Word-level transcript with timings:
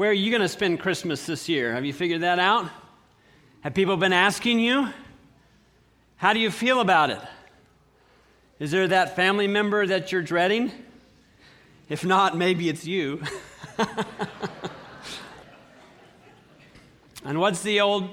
Where 0.00 0.08
are 0.08 0.14
you 0.14 0.30
going 0.30 0.40
to 0.40 0.48
spend 0.48 0.80
Christmas 0.80 1.26
this 1.26 1.46
year? 1.46 1.74
Have 1.74 1.84
you 1.84 1.92
figured 1.92 2.22
that 2.22 2.38
out? 2.38 2.70
Have 3.60 3.74
people 3.74 3.98
been 3.98 4.14
asking 4.14 4.58
you? 4.58 4.88
How 6.16 6.32
do 6.32 6.40
you 6.40 6.50
feel 6.50 6.80
about 6.80 7.10
it? 7.10 7.20
Is 8.58 8.70
there 8.70 8.88
that 8.88 9.14
family 9.14 9.46
member 9.46 9.86
that 9.86 10.10
you're 10.10 10.22
dreading? 10.22 10.72
If 11.90 12.02
not, 12.02 12.34
maybe 12.34 12.70
it's 12.70 12.86
you. 12.86 13.22
and 17.26 17.38
what's 17.38 17.60
the 17.60 17.82
old 17.82 18.08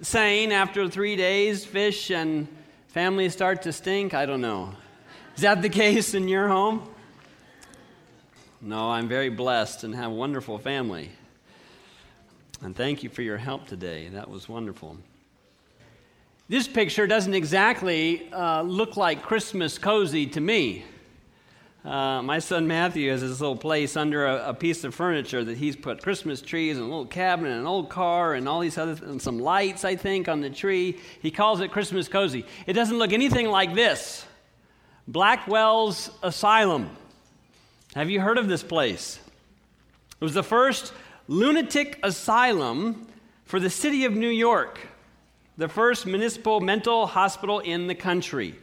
saying 0.00 0.54
after 0.54 0.88
three 0.88 1.16
days, 1.16 1.66
fish 1.66 2.10
and 2.10 2.48
families 2.88 3.34
start 3.34 3.60
to 3.64 3.74
stink? 3.74 4.14
I 4.14 4.24
don't 4.24 4.40
know. 4.40 4.72
Is 5.34 5.42
that 5.42 5.60
the 5.60 5.68
case 5.84 6.14
in 6.14 6.28
your 6.28 6.48
home? 6.48 6.88
No, 8.62 8.90
I'm 8.90 9.06
very 9.06 9.28
blessed 9.28 9.84
and 9.84 9.94
have 9.94 10.10
a 10.10 10.14
wonderful 10.14 10.56
family. 10.56 11.10
And 12.62 12.74
thank 12.74 13.02
you 13.02 13.10
for 13.10 13.22
your 13.22 13.36
help 13.36 13.66
today. 13.66 14.08
That 14.08 14.30
was 14.30 14.48
wonderful. 14.48 14.96
This 16.48 16.66
picture 16.66 17.06
doesn't 17.06 17.34
exactly 17.34 18.32
uh, 18.32 18.62
look 18.62 18.96
like 18.96 19.22
Christmas 19.22 19.78
cozy 19.78 20.26
to 20.28 20.40
me. 20.40 20.84
Uh, 21.84 22.22
my 22.22 22.38
son 22.38 22.66
Matthew 22.66 23.10
has 23.10 23.20
this 23.20 23.40
little 23.40 23.56
place 23.56 23.96
under 23.96 24.26
a, 24.26 24.48
a, 24.48 24.54
piece 24.54 24.82
of 24.82 24.92
furniture 24.92 25.44
that 25.44 25.56
he's 25.56 25.76
put 25.76 26.02
Christmas 26.02 26.42
trees 26.42 26.78
and 26.78 26.84
a 26.84 26.88
little 26.88 27.06
cabin 27.06 27.46
and 27.46 27.60
an 27.60 27.66
old 27.66 27.90
car 27.90 28.34
and 28.34 28.48
all 28.48 28.58
these 28.58 28.76
other 28.76 28.96
and 29.04 29.22
some 29.22 29.38
lights, 29.38 29.84
I 29.84 29.94
think, 29.94 30.28
on 30.28 30.40
the 30.40 30.50
tree. 30.50 30.98
He 31.20 31.30
calls 31.30 31.60
it 31.60 31.70
Christmas 31.70 32.08
cozy. 32.08 32.44
It 32.66 32.72
doesn't 32.72 32.98
look 32.98 33.12
anything 33.12 33.48
like 33.48 33.74
this. 33.74 34.24
Blackwell's 35.06 36.10
Asylum. 36.24 36.90
Have 37.94 38.10
you 38.10 38.20
heard 38.20 38.38
of 38.38 38.48
this 38.48 38.64
place? 38.64 39.20
It 40.20 40.24
was 40.24 40.34
the 40.34 40.42
first 40.42 40.92
lunatic 41.28 41.98
asylum 42.02 43.06
for 43.44 43.60
the 43.60 43.70
city 43.70 44.04
of 44.04 44.14
New 44.14 44.28
York, 44.28 44.78
the 45.56 45.68
first 45.68 46.06
municipal 46.06 46.60
mental 46.60 47.06
hospital 47.06 47.60
in 47.60 47.86
the 47.86 47.94
country. 47.94 48.54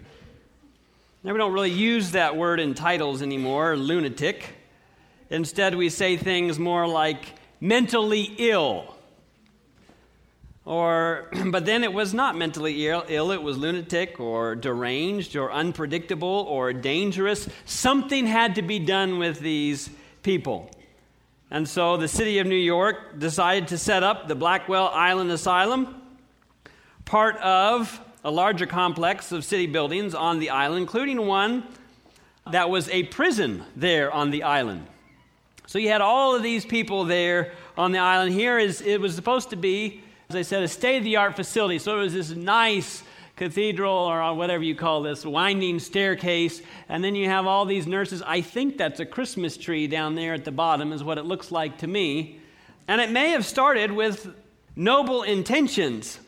Now, 1.24 1.32
we 1.32 1.38
don't 1.38 1.54
really 1.54 1.72
use 1.72 2.12
that 2.12 2.36
word 2.36 2.60
in 2.60 2.74
titles 2.74 3.22
anymore, 3.22 3.78
lunatic. 3.78 4.56
Instead, 5.30 5.76
we 5.76 5.90
say 5.90 6.18
things 6.18 6.60
more 6.60 6.86
like 6.86 7.26
mentally 7.62 8.34
ill. 8.38 8.94
Or, 10.66 11.30
but 11.46 11.66
then 11.66 11.84
it 11.84 11.94
was 11.94 12.14
not 12.14 12.38
mentally 12.38 12.88
Ill, 12.88 13.06
Ill. 13.08 13.32
It 13.32 13.42
was 13.42 13.58
lunatic 13.58 14.20
or 14.20 14.56
deranged 14.56 15.36
or 15.36 15.52
unpredictable 15.52 16.46
or 16.50 16.74
dangerous. 16.74 17.50
Something 17.66 18.28
had 18.28 18.56
to 18.56 18.62
be 18.62 18.80
done 18.80 19.20
with 19.20 19.40
these 19.40 19.90
people. 20.24 20.70
And 21.54 21.70
so 21.70 21.98
the 21.98 22.08
city 22.08 22.40
of 22.40 22.48
New 22.48 22.56
York 22.56 23.20
decided 23.20 23.68
to 23.68 23.78
set 23.78 24.02
up 24.02 24.28
the 24.28 24.34
Blackwell 24.34 24.88
Island 24.88 25.30
Asylum, 25.30 26.02
part 27.06 27.38
of 27.38 28.02
a 28.24 28.32
larger 28.32 28.66
complex 28.66 29.32
of 29.32 29.46
city 29.46 29.68
buildings 29.68 30.16
on 30.16 30.40
the 30.40 30.50
island, 30.50 30.82
including 30.82 31.28
one 31.28 31.64
that 32.50 32.72
was 32.72 32.90
a 32.90 33.04
prison 33.04 33.64
there 33.76 34.12
on 34.12 34.32
the 34.32 34.42
island. 34.42 34.88
So 35.68 35.78
you 35.78 35.90
had 35.90 36.02
all 36.02 36.34
of 36.34 36.42
these 36.42 36.66
people 36.66 37.04
there 37.04 37.52
on 37.78 37.92
the 37.92 38.00
island. 38.00 38.34
Here 38.34 38.58
is 38.58 38.82
it 38.82 39.00
was 39.00 39.14
supposed 39.14 39.52
to 39.52 39.56
be, 39.56 40.02
as 40.30 40.36
I 40.36 40.42
said, 40.42 40.64
a 40.64 40.68
state-of-the-art 40.68 41.36
facility. 41.36 41.78
So 41.78 42.00
it 42.00 42.02
was 42.02 42.14
this 42.14 42.32
nice 42.32 43.04
cathedral 43.36 43.96
or 43.96 44.34
whatever 44.34 44.64
you 44.64 44.76
call 44.76 45.02
this, 45.02 45.26
winding 45.26 45.80
staircase, 45.80 46.62
and 46.88 47.04
then 47.04 47.16
you 47.16 47.28
have 47.28 47.48
all 47.48 47.66
these 47.66 47.88
nurses. 47.88 48.22
I 48.26 48.42
think 48.42 48.78
that's 48.78 49.00
a 49.00 49.06
Christmas 49.06 49.58
tree 49.58 49.88
down 49.88 50.16
there 50.16 50.34
at 50.34 50.46
the 50.46 50.52
bottom, 50.52 50.94
is 50.94 51.04
what 51.04 51.18
it 51.18 51.26
looks 51.26 51.52
like 51.52 51.80
to 51.80 51.88
me. 51.88 52.40
And 52.88 53.02
it 53.02 53.12
may 53.12 53.30
have 53.30 53.46
started 53.46 53.92
with 53.92 54.34
noble 54.76 55.24
intentions. 55.24 56.20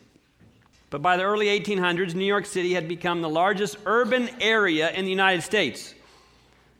But 0.89 1.01
by 1.01 1.17
the 1.17 1.23
early 1.23 1.47
1800s, 1.47 2.15
New 2.15 2.25
York 2.25 2.45
City 2.45 2.73
had 2.73 2.87
become 2.87 3.21
the 3.21 3.29
largest 3.29 3.77
urban 3.85 4.29
area 4.39 4.91
in 4.91 5.05
the 5.05 5.11
United 5.11 5.41
States. 5.41 5.93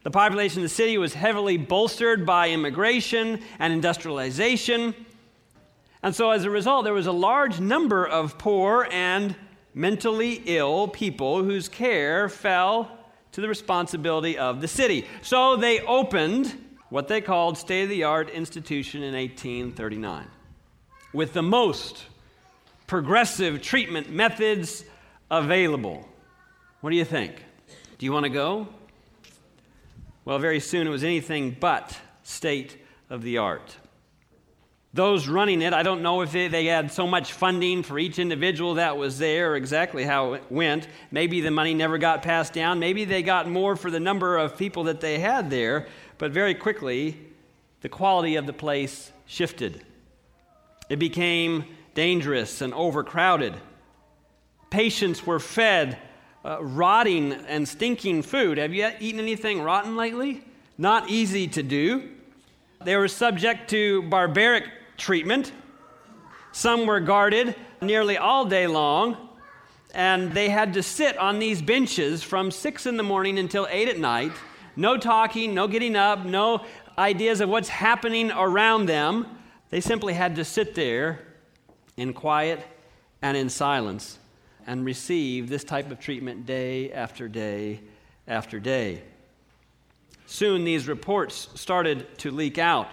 The 0.03 0.11
population 0.11 0.59
of 0.59 0.63
the 0.63 0.69
city 0.69 0.97
was 0.97 1.13
heavily 1.13 1.57
bolstered 1.57 2.25
by 2.25 2.51
immigration 2.51 3.39
and 3.59 3.73
industrialization. 3.73 4.93
And 6.03 6.15
so, 6.15 6.29
as 6.29 6.45
a 6.45 6.49
result, 6.51 6.83
there 6.83 6.93
was 6.93 7.07
a 7.07 7.11
large 7.11 7.59
number 7.59 8.05
of 8.07 8.37
poor 8.37 8.87
and 8.91 9.35
mentally 9.75 10.41
ill 10.45 10.87
people 10.87 11.43
whose 11.43 11.69
care 11.69 12.27
fell 12.29 12.89
to 13.33 13.41
the 13.41 13.47
responsibility 13.47 14.37
of 14.37 14.61
the 14.61 14.67
city. 14.67 15.05
So, 15.21 15.57
they 15.57 15.81
opened 15.81 16.51
what 16.89 17.07
they 17.07 17.21
called 17.21 17.57
state 17.57 17.83
of 17.83 17.89
the 17.89 18.05
art 18.05 18.29
institution 18.29 19.03
in 19.03 19.13
1839 19.13 20.27
with 21.13 21.33
the 21.33 21.43
most 21.43 22.05
progressive 22.87 23.61
treatment 23.61 24.09
methods 24.09 24.85
available. 25.29 26.07
What 26.81 26.91
do 26.91 26.95
you 26.95 27.05
think? 27.05 27.43
Do 27.97 28.05
you 28.05 28.11
want 28.11 28.25
to 28.25 28.29
go? 28.29 28.67
Well, 30.23 30.39
very 30.39 30.59
soon 30.59 30.87
it 30.87 30.89
was 30.89 31.03
anything 31.03 31.55
but 31.59 31.97
state 32.23 32.77
of 33.09 33.21
the 33.21 33.37
art. 33.37 33.75
Those 34.95 35.27
running 35.27 35.61
it, 35.61 35.73
I 35.73 35.83
don't 35.83 36.01
know 36.01 36.21
if 36.21 36.31
they, 36.31 36.67
had 36.67 36.89
so 36.89 37.05
much 37.05 37.33
funding 37.33 37.83
for 37.83 37.99
each 37.99 38.17
individual 38.17 38.75
that 38.75 38.95
was 38.95 39.19
there 39.19 39.51
or 39.51 39.57
exactly 39.57 40.05
how 40.05 40.31
it 40.31 40.43
went. 40.49 40.87
Maybe 41.11 41.41
the 41.41 41.51
money 41.51 41.73
never 41.73 41.97
got 41.97 42.23
passed 42.23 42.53
down. 42.53 42.79
Maybe 42.79 43.03
they 43.03 43.21
got 43.21 43.49
more 43.49 43.75
for 43.75 43.91
the 43.91 43.99
number 43.99 44.37
of 44.37 44.57
people 44.57 44.85
that 44.85 45.01
they 45.01 45.19
had 45.19 45.49
there. 45.49 45.87
But 46.17 46.31
very 46.31 46.55
quickly, 46.55 47.19
the 47.81 47.89
quality 47.89 48.37
of 48.37 48.45
the 48.45 48.53
place 48.53 49.11
shifted. 49.25 49.83
It 50.87 50.97
became 50.97 51.65
dangerous 51.93 52.61
and 52.61 52.73
overcrowded. 52.73 53.53
Patients 54.69 55.27
were 55.27 55.41
fed 55.41 55.97
uh, 56.45 56.63
rotting 56.63 57.33
and 57.33 57.67
stinking 57.67 58.21
food. 58.21 58.57
Have 58.57 58.73
you 58.73 58.89
eaten 59.01 59.19
anything 59.19 59.61
rotten 59.61 59.97
lately? 59.97 60.41
Not 60.77 61.09
easy 61.09 61.49
to 61.49 61.63
do. 61.63 62.11
They 62.85 62.95
were 62.95 63.09
subject 63.09 63.69
to 63.71 64.03
barbaric 64.03 64.63
treatment. 64.97 65.51
Some 66.51 66.85
were 66.85 66.99
guarded 66.99 67.55
nearly 67.81 68.17
all 68.17 68.45
day 68.45 68.67
long, 68.67 69.17
and 69.93 70.31
they 70.31 70.49
had 70.49 70.73
to 70.73 70.83
sit 70.83 71.17
on 71.17 71.39
these 71.39 71.61
benches 71.61 72.23
from 72.23 72.51
6 72.51 72.85
in 72.85 72.97
the 72.97 73.03
morning 73.03 73.37
until 73.39 73.67
8 73.69 73.89
at 73.89 73.99
night. 73.99 74.31
No 74.75 74.97
talking, 74.97 75.53
no 75.53 75.67
getting 75.67 75.95
up, 75.95 76.25
no 76.25 76.65
ideas 76.97 77.41
of 77.41 77.49
what's 77.49 77.69
happening 77.69 78.31
around 78.31 78.87
them. 78.87 79.27
They 79.69 79.81
simply 79.81 80.13
had 80.13 80.35
to 80.35 80.45
sit 80.45 80.75
there 80.75 81.19
in 81.97 82.13
quiet 82.13 82.65
and 83.21 83.35
in 83.37 83.49
silence 83.49 84.19
and 84.67 84.85
receive 84.85 85.49
this 85.49 85.63
type 85.63 85.91
of 85.91 85.99
treatment 85.99 86.45
day 86.45 86.91
after 86.91 87.27
day 87.27 87.81
after 88.27 88.59
day. 88.59 89.03
Soon 90.25 90.63
these 90.63 90.87
reports 90.87 91.49
started 91.55 92.17
to 92.19 92.31
leak 92.31 92.57
out. 92.57 92.89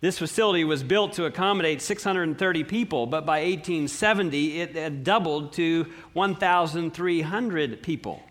This 0.00 0.18
facility 0.18 0.62
was 0.62 0.84
built 0.84 1.14
to 1.14 1.24
accommodate 1.24 1.82
630 1.82 2.64
people, 2.64 3.06
but 3.06 3.26
by 3.26 3.40
1870 3.40 4.60
it 4.60 4.76
had 4.76 5.02
doubled 5.02 5.52
to 5.54 5.86
1,300 6.12 7.82
people. 7.82 8.22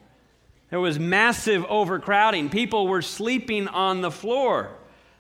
There 0.70 0.80
was 0.80 0.98
massive 0.98 1.66
overcrowding. 1.66 2.50
People 2.50 2.88
were 2.88 3.02
sleeping 3.02 3.68
on 3.68 4.02
the 4.02 4.12
floor. 4.12 4.72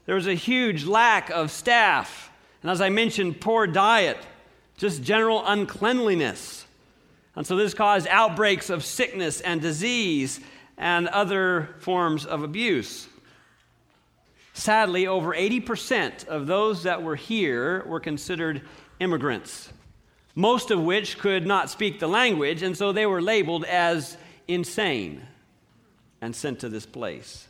There 0.05 0.15
was 0.15 0.27
a 0.27 0.33
huge 0.33 0.85
lack 0.85 1.29
of 1.29 1.51
staff. 1.51 2.31
And 2.61 2.71
as 2.71 2.79
I 2.79 2.89
mentioned, 2.89 3.41
poor 3.41 3.67
diet, 3.67 4.17
just 4.77 5.03
general 5.03 5.45
uncleanliness. 5.45 6.65
And 7.35 7.45
so 7.45 7.55
this 7.57 7.73
caused 7.73 8.07
outbreaks 8.07 8.69
of 8.69 8.85
sickness 8.85 9.41
and 9.41 9.61
disease 9.61 10.39
and 10.77 11.07
other 11.09 11.75
forms 11.79 12.25
of 12.25 12.43
abuse. 12.43 13.07
Sadly, 14.57 15.05
over 15.05 15.35
80% 15.35 16.27
of 16.27 16.47
those 16.47 16.81
that 16.81 17.03
were 17.03 17.15
here 17.15 17.83
were 17.85 17.99
considered 17.99 18.63
immigrants, 18.99 19.71
most 20.33 20.71
of 20.71 20.81
which 20.81 21.19
could 21.19 21.45
not 21.45 21.69
speak 21.69 21.99
the 21.99 22.07
language, 22.07 22.63
and 22.63 22.75
so 22.75 22.91
they 22.91 23.05
were 23.05 23.21
labeled 23.21 23.65
as 23.65 24.17
insane 24.47 25.21
and 26.21 26.35
sent 26.35 26.61
to 26.61 26.69
this 26.69 26.87
place. 26.87 27.47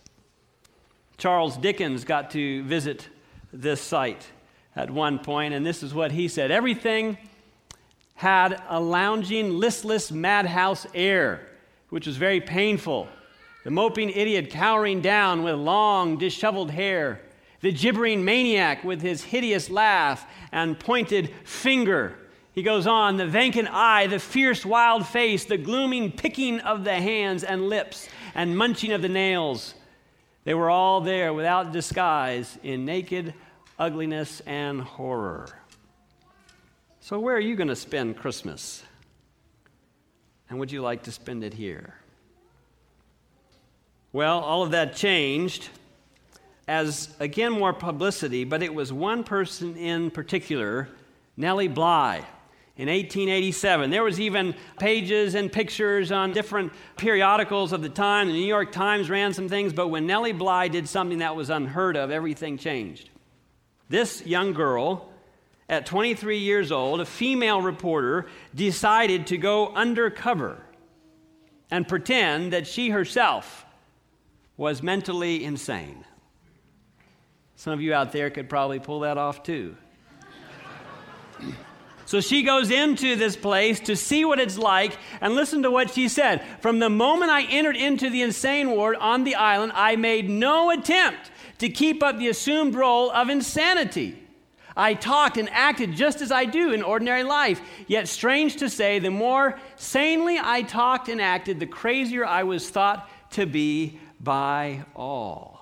Charles 1.18 1.56
Dickens 1.56 2.04
got 2.04 2.32
to 2.32 2.62
visit 2.64 3.08
this 3.54 3.80
site 3.80 4.28
at 4.76 4.92
one 4.92 5.18
point, 5.18 5.54
and 5.54 5.66
this 5.66 5.84
is 5.84 5.94
what 5.94 6.12
he 6.12 6.28
said 6.28 6.52
Everything 6.52 7.18
had 8.16 8.62
a 8.68 8.82
lounging, 8.82 9.58
listless 9.58 10.12
madhouse 10.12 10.86
air, 10.94 11.48
which 11.88 12.06
was 12.06 12.18
very 12.18 12.42
painful. 12.42 13.08
The 13.68 13.72
moping 13.72 14.12
idiot 14.12 14.50
cowering 14.50 15.02
down 15.02 15.44
with 15.44 15.56
long, 15.56 16.18
disheveled 16.18 16.72
hair, 16.72 17.20
the 17.60 17.74
gibbering 17.74 18.24
maniac 18.24 18.86
with 18.86 19.02
his 19.02 19.26
hideous 19.26 19.70
laugh 19.70 20.26
and 20.54 20.80
pointed 20.80 21.34
finger. 21.44 22.18
He 22.54 22.64
goes 22.64 22.88
on, 22.88 23.18
the 23.18 23.28
vacant 23.28 23.68
eye, 23.70 24.08
the 24.08 24.20
fierce, 24.20 24.66
wild 24.66 25.06
face, 25.06 25.44
the 25.44 25.58
glooming 25.58 26.14
picking 26.14 26.62
of 26.62 26.86
the 26.86 26.94
hands 26.94 27.44
and 27.44 27.68
lips, 27.68 28.08
and 28.34 28.58
munching 28.58 28.94
of 28.94 29.02
the 29.02 29.10
nails. 29.10 29.74
They 30.46 30.54
were 30.54 30.70
all 30.70 31.02
there 31.02 31.34
without 31.34 31.74
disguise 31.74 32.58
in 32.64 32.86
naked 32.86 33.34
ugliness, 33.78 34.42
and 34.46 34.80
horror. 34.80 35.50
So, 37.02 37.20
where 37.20 37.36
are 37.36 37.42
you 37.42 37.58
going 37.58 37.68
to 37.68 37.76
spend 37.76 38.16
Christmas? 38.16 38.82
And 40.50 40.58
would 40.58 40.72
you 40.72 40.82
like 40.82 41.04
to 41.04 41.12
spend 41.12 41.44
it 41.44 41.54
here? 41.54 41.96
Well, 44.18 44.40
all 44.40 44.64
of 44.64 44.72
that 44.72 44.96
changed 44.96 45.70
as, 46.68 47.16
again, 47.20 47.52
more 47.52 47.72
publicity, 47.72 48.46
but 48.46 48.64
it 48.64 48.74
was 48.74 48.92
one 48.92 49.24
person 49.24 49.78
in 49.78 50.10
particular, 50.10 50.90
Nellie 51.38 51.68
Bly. 51.68 52.26
In 52.78 52.88
1887, 52.88 53.92
there 53.92 54.02
was 54.02 54.20
even 54.20 54.56
pages 54.80 55.36
and 55.36 55.52
pictures 55.52 56.12
on 56.12 56.32
different 56.32 56.74
periodicals 56.96 57.74
of 57.74 57.84
the 57.84 57.90
time. 57.90 58.26
The 58.26 58.34
New 58.34 58.40
York 58.40 58.72
Times 58.72 59.08
ran 59.08 59.34
some 59.34 59.50
things, 59.50 59.72
but 59.72 59.90
when 59.90 60.08
Nellie 60.08 60.34
Bly 60.34 60.68
did 60.68 60.90
something 60.90 61.20
that 61.20 61.36
was 61.36 61.52
unheard 61.52 61.96
of, 61.96 62.10
everything 62.10 62.58
changed. 62.58 63.12
This 63.88 64.26
young 64.26 64.54
girl, 64.54 65.12
at 65.70 65.86
23 65.86 66.40
years 66.40 66.72
old, 66.72 67.02
a 67.02 67.06
female 67.06 67.62
reporter, 67.62 68.26
decided 68.56 69.28
to 69.28 69.38
go 69.38 69.76
undercover 69.76 70.58
and 71.70 71.88
pretend 71.88 72.54
that 72.54 72.66
she 72.66 72.90
herself 72.90 73.66
was 74.58 74.82
mentally 74.82 75.44
insane. 75.44 76.04
Some 77.56 77.74
of 77.74 77.82
you 77.82 77.94
out 77.94 78.12
there 78.12 78.30
could 78.30 78.50
probably 78.50 78.80
pull 78.80 79.02
that 79.02 79.18
off 79.18 79.44
too. 79.44 79.78
so 82.06 82.20
she 82.20 82.44
goes 82.44 82.72
into 82.72 83.16
this 83.16 83.36
place 83.36 83.80
to 83.82 83.96
see 83.96 84.26
what 84.26 84.40
it's 84.40 84.58
like, 84.58 84.98
and 85.22 85.36
listen 85.36 85.64
to 85.64 85.72
what 85.72 85.92
she 85.92 86.08
said. 86.08 86.44
From 86.62 86.80
the 86.80 86.90
moment 86.90 87.32
I 87.32 87.44
entered 87.44 87.78
into 87.78 88.10
the 88.10 88.24
insane 88.24 88.72
ward 88.72 88.96
on 88.98 89.24
the 89.24 89.36
island, 89.36 89.72
I 89.76 89.96
made 89.96 90.30
no 90.30 90.72
attempt 90.72 91.32
to 91.60 91.70
keep 91.70 92.04
up 92.04 92.18
the 92.18 92.30
assumed 92.30 92.76
role 92.76 93.12
of 93.12 93.30
insanity. 93.30 94.24
I 94.76 94.94
talked 94.94 95.38
and 95.38 95.50
acted 95.50 95.94
just 95.94 96.22
as 96.22 96.32
I 96.32 96.46
do 96.46 96.72
in 96.72 96.84
ordinary 96.84 97.24
life. 97.24 97.60
Yet, 97.88 98.08
strange 98.08 98.58
to 98.58 98.70
say, 98.70 99.00
the 99.00 99.10
more 99.10 99.60
sanely 99.76 100.38
I 100.40 100.62
talked 100.62 101.10
and 101.10 101.20
acted, 101.20 101.60
the 101.60 101.66
crazier 101.66 102.24
I 102.24 102.44
was 102.44 102.70
thought 102.70 103.10
to 103.32 103.48
be 103.48 104.00
by 104.20 104.86
all. 104.96 105.62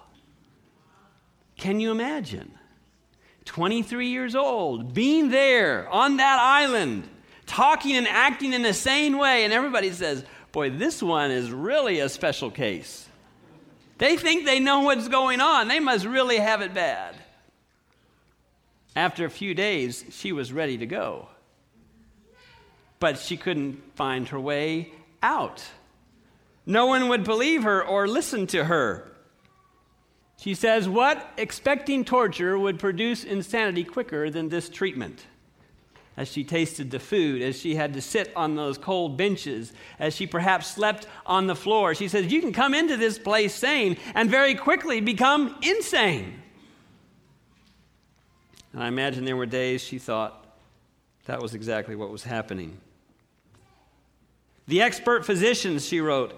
Can 1.58 1.80
you 1.80 1.92
imagine? 1.92 2.52
23 3.46 4.08
years 4.08 4.36
old, 4.36 4.94
being 4.94 5.30
there 5.30 5.88
on 5.90 6.18
that 6.18 6.40
island, 6.40 7.08
talking 7.46 7.96
and 7.96 8.08
acting 8.08 8.54
in 8.54 8.64
the 8.64 8.74
same 8.74 9.18
way, 9.18 9.44
and 9.44 9.54
everybody 9.54 9.92
says, 9.92 10.26
Boy, 10.52 10.70
this 10.70 11.04
one 11.04 11.32
is 11.32 11.52
really 11.52 12.00
a 12.00 12.10
special 12.10 12.50
case. 12.50 13.08
They 13.98 14.18
think 14.18 14.46
they 14.46 14.60
know 14.60 14.82
what's 14.82 15.08
going 15.08 15.42
on. 15.42 15.68
They 15.68 15.80
must 15.80 16.06
really 16.06 16.38
have 16.38 16.62
it 16.62 16.74
bad. 16.74 17.16
After 18.96 19.26
a 19.26 19.30
few 19.30 19.54
days, 19.54 20.06
she 20.12 20.32
was 20.32 20.54
ready 20.54 20.78
to 20.78 20.86
go. 20.86 21.28
But 23.00 23.20
she 23.20 23.36
couldn't 23.36 23.82
find 23.96 24.30
her 24.30 24.40
way 24.40 24.92
out. 25.22 25.64
No 26.66 26.88
one 26.88 27.10
would 27.10 27.24
believe 27.24 27.64
her 27.64 27.84
or 27.84 28.08
listen 28.08 28.48
to 28.48 28.66
her. 28.66 29.12
She 30.38 30.54
says, 30.54 30.90
What 30.90 31.32
expecting 31.38 32.04
torture 32.04 32.58
would 32.58 32.80
produce 32.80 33.24
insanity 33.24 33.84
quicker 33.84 34.30
than 34.30 34.50
this 34.50 34.70
treatment? 34.70 35.26
As 36.18 36.32
she 36.32 36.44
tasted 36.46 36.92
the 36.92 37.00
food, 37.00 37.42
as 37.42 37.60
she 37.60 37.76
had 37.76 37.94
to 37.94 38.02
sit 38.02 38.32
on 38.38 38.56
those 38.56 38.78
cold 38.78 39.18
benches, 39.18 39.74
as 40.00 40.16
she 40.16 40.26
perhaps 40.26 40.68
slept 40.68 41.08
on 41.26 41.46
the 41.48 41.56
floor, 41.56 41.94
she 41.94 42.08
says, 42.08 42.32
You 42.32 42.42
can 42.42 42.54
come 42.54 42.74
into 42.74 42.96
this 42.98 43.20
place 43.20 43.54
sane 43.54 43.98
and 44.14 44.30
very 44.30 44.56
quickly 44.56 45.02
become 45.02 45.58
insane. 45.62 46.42
And 48.72 48.84
I 48.84 48.88
imagine 48.88 49.26
there 49.26 49.38
were 49.38 49.46
days 49.46 49.82
she 49.82 50.00
thought 50.00 50.46
that 51.26 51.42
was 51.42 51.54
exactly 51.54 51.96
what 51.96 52.12
was 52.12 52.24
happening. 52.24 52.78
The 54.68 54.82
expert 54.82 55.26
physicians, 55.26 55.86
she 55.86 56.02
wrote, 56.02 56.34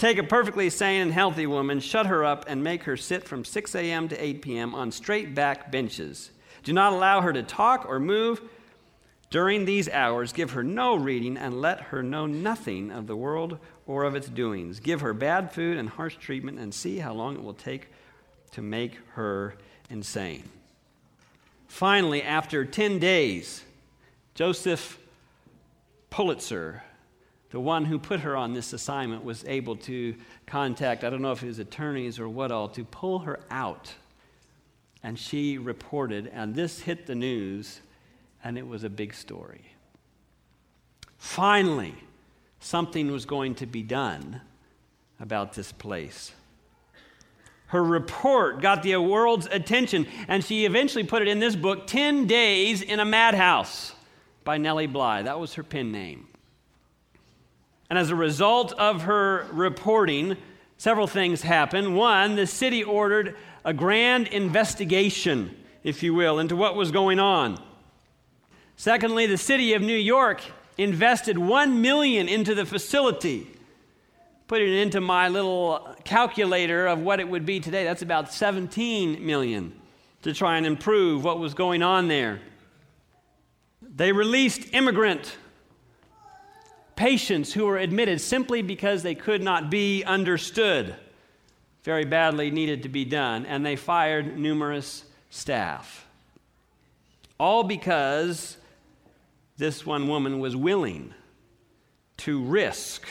Take 0.00 0.16
a 0.16 0.22
perfectly 0.22 0.70
sane 0.70 1.02
and 1.02 1.12
healthy 1.12 1.46
woman, 1.46 1.78
shut 1.78 2.06
her 2.06 2.24
up, 2.24 2.46
and 2.48 2.64
make 2.64 2.84
her 2.84 2.96
sit 2.96 3.28
from 3.28 3.44
6 3.44 3.74
a.m. 3.74 4.08
to 4.08 4.16
8 4.16 4.40
p.m. 4.40 4.74
on 4.74 4.92
straight 4.92 5.34
back 5.34 5.70
benches. 5.70 6.30
Do 6.64 6.72
not 6.72 6.94
allow 6.94 7.20
her 7.20 7.34
to 7.34 7.42
talk 7.42 7.84
or 7.86 8.00
move 8.00 8.40
during 9.28 9.66
these 9.66 9.90
hours. 9.90 10.32
Give 10.32 10.52
her 10.52 10.64
no 10.64 10.94
reading 10.96 11.36
and 11.36 11.60
let 11.60 11.82
her 11.82 12.02
know 12.02 12.24
nothing 12.24 12.90
of 12.90 13.08
the 13.08 13.14
world 13.14 13.58
or 13.86 14.04
of 14.04 14.14
its 14.14 14.30
doings. 14.30 14.80
Give 14.80 15.02
her 15.02 15.12
bad 15.12 15.52
food 15.52 15.76
and 15.76 15.90
harsh 15.90 16.16
treatment 16.16 16.58
and 16.58 16.72
see 16.72 16.96
how 16.96 17.12
long 17.12 17.34
it 17.34 17.42
will 17.42 17.52
take 17.52 17.88
to 18.52 18.62
make 18.62 18.98
her 19.16 19.54
insane. 19.90 20.48
Finally, 21.68 22.22
after 22.22 22.64
10 22.64 23.00
days, 23.00 23.64
Joseph 24.34 24.98
Pulitzer 26.08 26.84
the 27.50 27.60
one 27.60 27.84
who 27.84 27.98
put 27.98 28.20
her 28.20 28.36
on 28.36 28.54
this 28.54 28.72
assignment 28.72 29.24
was 29.24 29.44
able 29.46 29.76
to 29.76 30.14
contact, 30.46 31.02
I 31.02 31.10
don't 31.10 31.22
know 31.22 31.32
if 31.32 31.40
his 31.40 31.58
attorneys 31.58 32.18
or 32.18 32.28
what 32.28 32.52
all, 32.52 32.68
to 32.68 32.84
pull 32.84 33.20
her 33.20 33.40
out. 33.50 33.92
And 35.02 35.18
she 35.18 35.58
reported, 35.58 36.30
and 36.32 36.54
this 36.54 36.80
hit 36.80 37.06
the 37.06 37.14
news, 37.14 37.80
and 38.44 38.56
it 38.56 38.66
was 38.66 38.84
a 38.84 38.90
big 38.90 39.14
story. 39.14 39.72
Finally, 41.18 41.94
something 42.60 43.10
was 43.10 43.24
going 43.24 43.54
to 43.56 43.66
be 43.66 43.82
done 43.82 44.40
about 45.18 45.54
this 45.54 45.72
place. 45.72 46.32
Her 47.66 47.82
report 47.82 48.60
got 48.60 48.82
the 48.82 48.96
world's 48.96 49.46
attention, 49.46 50.06
and 50.28 50.44
she 50.44 50.66
eventually 50.66 51.04
put 51.04 51.22
it 51.22 51.28
in 51.28 51.40
this 51.40 51.56
book 51.56 51.86
10 51.86 52.26
Days 52.26 52.82
in 52.82 53.00
a 53.00 53.04
Madhouse 53.04 53.92
by 54.44 54.58
Nellie 54.58 54.86
Bly. 54.86 55.22
That 55.22 55.38
was 55.38 55.54
her 55.54 55.62
pen 55.62 55.92
name. 55.92 56.26
And 57.90 57.98
as 57.98 58.10
a 58.10 58.16
result 58.16 58.72
of 58.74 59.02
her 59.02 59.46
reporting, 59.52 60.36
several 60.78 61.08
things 61.08 61.42
happened. 61.42 61.96
One, 61.96 62.36
the 62.36 62.46
city 62.46 62.84
ordered 62.84 63.36
a 63.64 63.74
grand 63.74 64.28
investigation, 64.28 65.56
if 65.82 66.02
you 66.02 66.14
will, 66.14 66.38
into 66.38 66.54
what 66.54 66.76
was 66.76 66.92
going 66.92 67.18
on. 67.18 67.60
Secondly, 68.76 69.26
the 69.26 69.36
city 69.36 69.74
of 69.74 69.82
New 69.82 69.92
York 69.92 70.40
invested 70.78 71.36
1 71.36 71.82
million 71.82 72.28
into 72.28 72.54
the 72.54 72.64
facility. 72.64 73.46
Put 74.46 74.62
it 74.62 74.70
into 74.70 75.00
my 75.00 75.28
little 75.28 75.94
calculator 76.04 76.86
of 76.86 77.00
what 77.00 77.20
it 77.20 77.28
would 77.28 77.44
be 77.44 77.60
today. 77.60 77.84
That's 77.84 78.02
about 78.02 78.32
17 78.32 79.26
million 79.26 79.74
to 80.22 80.32
try 80.32 80.56
and 80.56 80.64
improve 80.64 81.24
what 81.24 81.40
was 81.40 81.54
going 81.54 81.82
on 81.82 82.08
there. 82.08 82.40
They 83.82 84.12
released 84.12 84.72
immigrant 84.72 85.36
patients 87.00 87.54
who 87.54 87.64
were 87.64 87.78
admitted 87.78 88.20
simply 88.20 88.60
because 88.60 89.02
they 89.02 89.14
could 89.14 89.42
not 89.42 89.70
be 89.70 90.04
understood. 90.04 90.94
Very 91.82 92.04
badly 92.04 92.50
needed 92.50 92.82
to 92.82 92.90
be 92.90 93.06
done, 93.06 93.46
and 93.46 93.64
they 93.64 93.74
fired 93.74 94.38
numerous 94.38 95.04
staff. 95.30 96.06
All 97.38 97.64
because 97.64 98.58
this 99.56 99.86
one 99.86 100.08
woman 100.08 100.40
was 100.40 100.54
willing 100.54 101.14
to 102.18 102.42
risk 102.44 103.08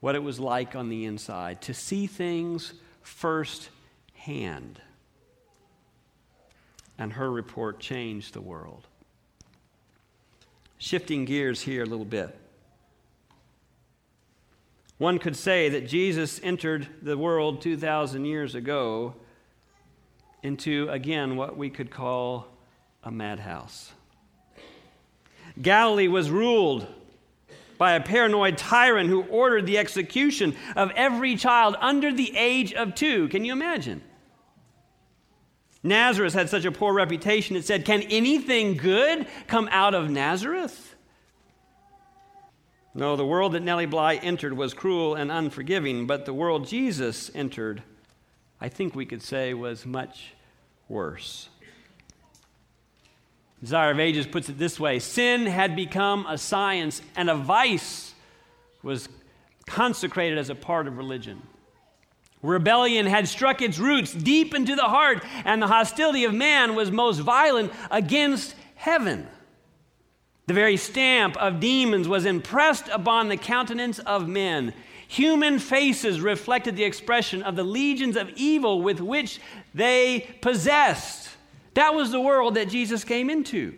what 0.00 0.16
it 0.16 0.24
was 0.24 0.40
like 0.40 0.74
on 0.74 0.88
the 0.88 1.04
inside, 1.04 1.62
to 1.62 1.72
see 1.72 2.08
things 2.08 2.72
firsthand. 3.02 4.80
And 6.98 7.12
her 7.12 7.30
report 7.30 7.78
changed 7.78 8.34
the 8.34 8.40
world. 8.40 8.88
Shifting 10.78 11.24
gears 11.24 11.62
here 11.62 11.82
a 11.82 11.86
little 11.86 12.04
bit. 12.04 12.36
One 14.98 15.18
could 15.18 15.36
say 15.36 15.68
that 15.70 15.88
Jesus 15.88 16.40
entered 16.42 16.86
the 17.02 17.18
world 17.18 17.60
2,000 17.60 18.24
years 18.24 18.54
ago 18.54 19.14
into, 20.42 20.88
again, 20.88 21.36
what 21.36 21.56
we 21.56 21.68
could 21.68 21.90
call 21.90 22.46
a 23.02 23.10
madhouse. 23.10 23.92
Galilee 25.60 26.08
was 26.08 26.30
ruled 26.30 26.86
by 27.78 27.92
a 27.92 28.00
paranoid 28.00 28.56
tyrant 28.56 29.08
who 29.08 29.22
ordered 29.24 29.66
the 29.66 29.78
execution 29.78 30.56
of 30.76 30.90
every 30.96 31.36
child 31.36 31.76
under 31.80 32.12
the 32.12 32.34
age 32.36 32.72
of 32.72 32.94
two. 32.94 33.28
Can 33.28 33.44
you 33.44 33.52
imagine? 33.52 34.02
Nazareth 35.82 36.34
had 36.34 36.48
such 36.48 36.64
a 36.64 36.72
poor 36.72 36.92
reputation, 36.92 37.56
it 37.56 37.64
said, 37.64 37.84
Can 37.84 38.02
anything 38.02 38.76
good 38.76 39.26
come 39.46 39.68
out 39.70 39.94
of 39.94 40.10
Nazareth? 40.10 40.94
No, 42.94 43.14
the 43.14 43.26
world 43.26 43.52
that 43.52 43.60
Nellie 43.60 43.86
Bly 43.86 44.14
entered 44.14 44.54
was 44.54 44.72
cruel 44.72 45.14
and 45.14 45.30
unforgiving, 45.30 46.06
but 46.06 46.24
the 46.24 46.32
world 46.32 46.66
Jesus 46.66 47.30
entered, 47.34 47.82
I 48.58 48.70
think 48.70 48.94
we 48.94 49.04
could 49.04 49.22
say, 49.22 49.52
was 49.52 49.84
much 49.84 50.32
worse. 50.88 51.50
Desire 53.60 53.90
of 53.90 54.00
Ages 54.00 54.26
puts 54.26 54.48
it 54.48 54.58
this 54.58 54.80
way 54.80 54.98
Sin 54.98 55.46
had 55.46 55.76
become 55.76 56.26
a 56.26 56.38
science, 56.38 57.02
and 57.16 57.28
a 57.28 57.34
vice 57.34 58.14
was 58.82 59.08
consecrated 59.66 60.38
as 60.38 60.48
a 60.48 60.54
part 60.54 60.86
of 60.86 60.96
religion. 60.96 61.42
Rebellion 62.42 63.06
had 63.06 63.28
struck 63.28 63.62
its 63.62 63.78
roots 63.78 64.12
deep 64.12 64.54
into 64.54 64.76
the 64.76 64.82
heart, 64.82 65.24
and 65.44 65.60
the 65.60 65.66
hostility 65.66 66.24
of 66.24 66.34
man 66.34 66.74
was 66.74 66.90
most 66.90 67.18
violent 67.18 67.72
against 67.90 68.54
heaven. 68.76 69.26
The 70.46 70.54
very 70.54 70.76
stamp 70.76 71.36
of 71.38 71.60
demons 71.60 72.06
was 72.06 72.24
impressed 72.24 72.88
upon 72.88 73.28
the 73.28 73.36
countenance 73.36 73.98
of 73.98 74.28
men. 74.28 74.74
Human 75.08 75.58
faces 75.58 76.20
reflected 76.20 76.76
the 76.76 76.84
expression 76.84 77.42
of 77.42 77.56
the 77.56 77.64
legions 77.64 78.16
of 78.16 78.30
evil 78.36 78.80
with 78.82 79.00
which 79.00 79.40
they 79.74 80.36
possessed. 80.40 81.30
That 81.74 81.94
was 81.94 82.10
the 82.10 82.20
world 82.20 82.54
that 82.54 82.68
Jesus 82.68 83.02
came 83.02 83.28
into. 83.28 83.74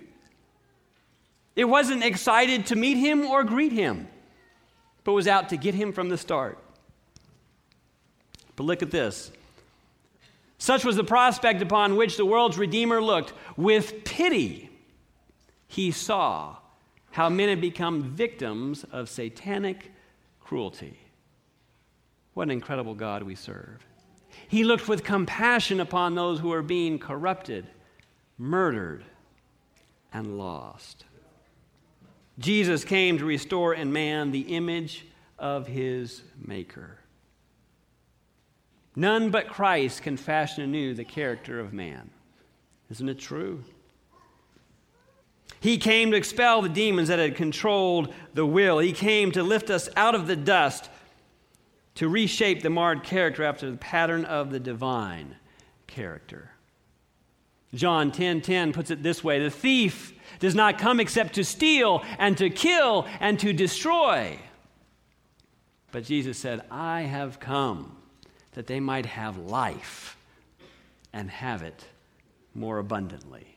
It 1.57 1.65
wasn't 1.65 2.05
excited 2.05 2.67
to 2.67 2.77
meet 2.77 2.97
him 2.97 3.27
or 3.27 3.45
greet 3.45 3.73
him, 3.73 4.09
but 5.05 5.13
was 5.13 5.27
out 5.27 5.49
to 5.49 5.57
get 5.57 5.75
him 5.75 5.93
from 5.93 6.09
the 6.09 6.19
start. 6.19 6.59
But 8.59 8.65
look 8.65 8.83
at 8.83 8.91
this. 8.91 9.31
Such 10.59 10.85
was 10.85 10.97
the 10.97 11.05
prospect 11.05 11.63
upon 11.63 11.95
which 11.95 12.17
the 12.17 12.27
world's 12.27 12.59
Redeemer 12.59 13.01
looked. 13.01 13.33
With 13.57 14.03
pity, 14.03 14.69
he 15.69 15.93
saw 15.93 16.57
how 17.13 17.29
men 17.29 17.51
had 17.51 17.61
become 17.61 18.03
victims 18.03 18.85
of 18.91 19.09
satanic 19.09 19.93
cruelty. 20.41 20.99
What 22.35 22.49
an 22.49 22.51
incredible 22.51 22.97
God 22.97 23.23
we 23.23 23.37
serve. 23.37 23.87
He 24.49 24.65
looked 24.65 24.89
with 24.89 25.05
compassion 25.05 25.79
upon 25.79 26.17
those 26.17 26.41
who 26.41 26.49
were 26.49 26.61
being 26.61 26.99
corrupted, 26.99 27.65
murdered, 28.39 29.05
and 30.13 30.37
lost. 30.37 31.05
Jesus 32.41 32.83
came 32.83 33.19
to 33.19 33.25
restore 33.25 33.73
in 33.73 33.93
man 33.93 34.33
the 34.33 34.57
image 34.57 35.07
of 35.39 35.69
his 35.69 36.23
Maker. 36.45 36.99
None 38.99 39.31
but 39.31 39.47
Christ 39.47 40.03
can 40.03 40.17
fashion 40.17 40.65
anew 40.65 40.93
the 40.93 41.05
character 41.05 41.61
of 41.61 41.73
man. 41.73 42.11
Isn't 42.91 43.09
it 43.09 43.21
true? 43.21 43.63
He 45.61 45.79
came 45.79 46.11
to 46.11 46.17
expel 46.17 46.63
the 46.63 46.69
demons 46.69 47.07
that 47.07 47.21
had 47.21 47.37
controlled 47.37 48.13
the 48.35 48.45
will. 48.45 48.81
He 48.81 48.93
came 48.93 49.31
to 49.33 49.45
lift 49.45 49.71
us 49.71 49.89
out 49.95 50.17
of 50.17 50.27
the 50.27 50.35
dust, 50.35 50.91
to 51.95 52.09
reshape 52.09 52.65
the 52.65 52.71
marred 52.71 53.05
character 53.05 53.45
after 53.45 53.71
the 53.71 53.77
pattern 53.77 54.25
of 54.25 54.51
the 54.51 54.59
divine 54.59 55.37
character. 55.87 56.51
John 57.73 58.11
10:10 58.11 58.15
10, 58.15 58.41
10 58.41 58.73
puts 58.73 58.91
it 58.91 59.05
this 59.05 59.23
way: 59.23 59.39
"The 59.39 59.49
thief 59.49 60.13
does 60.41 60.57
not 60.57 60.77
come 60.77 60.99
except 60.99 61.35
to 61.35 61.45
steal 61.45 62.05
and 62.19 62.37
to 62.39 62.51
kill 62.51 63.07
and 63.21 63.39
to 63.39 63.53
destroy." 63.53 64.41
But 65.93 66.03
Jesus 66.03 66.37
said, 66.37 66.65
"I 66.69 67.03
have 67.03 67.39
come 67.39 67.98
that 68.59 68.67
they 68.67 68.81
might 68.81 69.07
have 69.07 69.39
life 69.39 70.17
and 71.13 71.31
have 71.31 71.63
it 71.63 71.85
more 72.57 72.81
abundantly. 72.81 73.57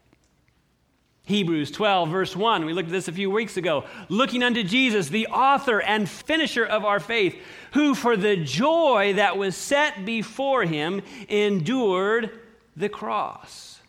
Hebrews 1.23 1.71
12, 1.71 2.07
verse 2.07 2.35
1, 2.35 2.65
we 2.65 2.73
looked 2.73 2.89
at 2.89 2.91
this 2.91 3.07
a 3.07 3.11
few 3.11 3.31
weeks 3.31 3.57
ago. 3.57 3.85
Looking 4.09 4.43
unto 4.43 4.61
Jesus, 4.61 5.09
the 5.09 5.25
author 5.25 5.81
and 5.81 6.07
finisher 6.07 6.63
of 6.63 6.85
our 6.85 6.99
faith, 6.99 7.35
who 7.73 7.95
for 7.95 8.15
the 8.15 8.37
joy 8.37 9.13
that 9.15 9.39
was 9.39 9.55
set 9.55 10.05
before 10.05 10.65
him 10.65 11.01
endured 11.27 12.39
the 12.77 12.87
cross. 12.87 13.79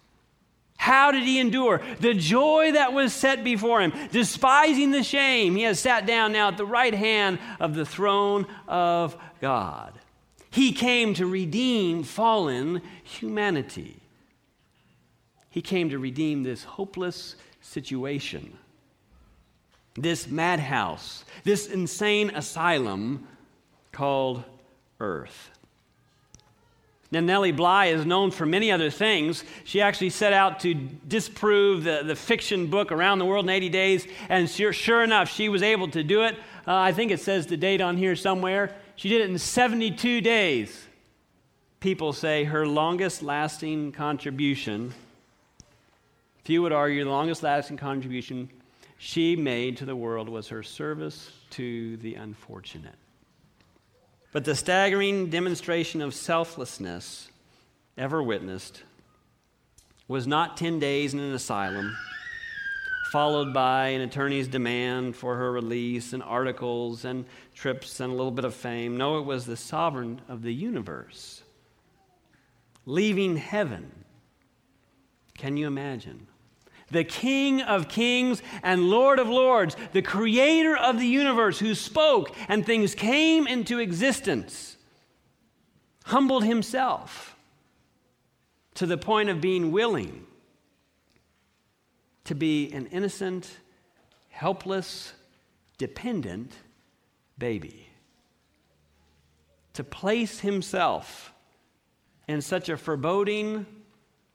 How 0.78 1.10
did 1.10 1.24
he 1.24 1.38
endure? 1.38 1.82
The 2.00 2.14
joy 2.14 2.72
that 2.72 2.94
was 2.94 3.12
set 3.12 3.44
before 3.44 3.82
him, 3.82 3.92
despising 4.12 4.92
the 4.92 5.02
shame, 5.02 5.56
he 5.56 5.64
has 5.64 5.78
sat 5.78 6.06
down 6.06 6.32
now 6.32 6.48
at 6.48 6.56
the 6.56 6.64
right 6.64 6.94
hand 6.94 7.38
of 7.60 7.74
the 7.74 7.84
throne 7.84 8.46
of 8.66 9.14
God. 9.42 9.92
He 10.52 10.72
came 10.72 11.14
to 11.14 11.26
redeem 11.26 12.02
fallen 12.02 12.82
humanity. 13.02 13.96
He 15.48 15.62
came 15.62 15.90
to 15.90 15.98
redeem 15.98 16.42
this 16.42 16.62
hopeless 16.62 17.36
situation, 17.62 18.58
this 19.94 20.28
madhouse, 20.28 21.24
this 21.44 21.66
insane 21.66 22.30
asylum 22.30 23.26
called 23.92 24.44
Earth. 25.00 25.50
Now, 27.10 27.20
Nellie 27.20 27.52
Bly 27.52 27.86
is 27.86 28.06
known 28.06 28.30
for 28.30 28.46
many 28.46 28.70
other 28.72 28.90
things. 28.90 29.44
She 29.64 29.80
actually 29.82 30.10
set 30.10 30.32
out 30.32 30.60
to 30.60 30.74
disprove 30.74 31.84
the, 31.84 32.02
the 32.04 32.16
fiction 32.16 32.68
book 32.68 32.90
Around 32.92 33.18
the 33.18 33.26
World 33.26 33.44
in 33.46 33.50
80 33.50 33.68
Days, 33.68 34.06
and 34.28 34.48
sure, 34.48 34.72
sure 34.72 35.02
enough, 35.02 35.30
she 35.30 35.50
was 35.50 35.62
able 35.62 35.88
to 35.88 36.02
do 36.02 36.22
it. 36.24 36.34
Uh, 36.66 36.74
I 36.74 36.92
think 36.92 37.10
it 37.10 37.20
says 37.20 37.46
the 37.46 37.56
date 37.58 37.82
on 37.82 37.96
here 37.96 38.16
somewhere. 38.16 38.74
She 38.96 39.08
did 39.08 39.20
it 39.22 39.30
in 39.30 39.38
72 39.38 40.20
days. 40.20 40.86
People 41.80 42.12
say 42.12 42.44
her 42.44 42.66
longest 42.66 43.22
lasting 43.22 43.92
contribution, 43.92 44.94
few 46.44 46.62
would 46.62 46.72
argue, 46.72 47.02
the 47.04 47.10
longest 47.10 47.42
lasting 47.42 47.76
contribution 47.76 48.48
she 48.98 49.34
made 49.34 49.76
to 49.78 49.84
the 49.84 49.96
world 49.96 50.28
was 50.28 50.48
her 50.48 50.62
service 50.62 51.32
to 51.50 51.96
the 51.96 52.14
unfortunate. 52.14 52.94
But 54.30 54.44
the 54.44 54.54
staggering 54.54 55.28
demonstration 55.28 56.00
of 56.00 56.14
selflessness 56.14 57.28
ever 57.98 58.22
witnessed 58.22 58.82
was 60.06 60.26
not 60.26 60.56
10 60.56 60.78
days 60.78 61.14
in 61.14 61.20
an 61.20 61.34
asylum 61.34 61.96
followed 63.12 63.52
by 63.52 63.88
an 63.88 64.00
attorney's 64.00 64.48
demand 64.48 65.14
for 65.14 65.36
her 65.36 65.52
release 65.52 66.14
and 66.14 66.22
articles 66.22 67.04
and 67.04 67.26
trips 67.54 68.00
and 68.00 68.10
a 68.10 68.16
little 68.16 68.30
bit 68.30 68.46
of 68.46 68.54
fame. 68.54 68.96
No, 68.96 69.18
it 69.18 69.26
was 69.26 69.44
the 69.44 69.54
sovereign 69.54 70.22
of 70.30 70.40
the 70.40 70.54
universe 70.54 71.42
leaving 72.86 73.36
heaven. 73.36 73.92
Can 75.36 75.58
you 75.58 75.66
imagine? 75.66 76.26
The 76.90 77.04
King 77.04 77.60
of 77.60 77.86
kings 77.86 78.42
and 78.62 78.88
Lord 78.88 79.18
of 79.18 79.28
lords, 79.28 79.76
the 79.92 80.00
creator 80.00 80.74
of 80.74 80.98
the 80.98 81.06
universe 81.06 81.58
who 81.58 81.74
spoke 81.74 82.34
and 82.48 82.64
things 82.64 82.94
came 82.94 83.46
into 83.46 83.78
existence, 83.78 84.78
humbled 86.06 86.44
himself 86.44 87.36
to 88.76 88.86
the 88.86 88.96
point 88.96 89.28
of 89.28 89.42
being 89.42 89.70
willing 89.70 90.24
to 92.24 92.34
be 92.34 92.72
an 92.72 92.86
innocent, 92.86 93.50
helpless, 94.28 95.12
dependent 95.78 96.52
baby. 97.38 97.88
To 99.74 99.84
place 99.84 100.40
himself 100.40 101.32
in 102.28 102.42
such 102.42 102.68
a 102.68 102.76
foreboding, 102.76 103.66